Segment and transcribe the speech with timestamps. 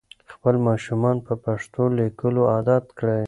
[0.33, 3.19] خپل ماشومان په پښتو لیکلو عادت کړئ.